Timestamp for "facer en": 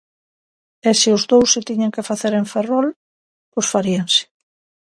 2.09-2.45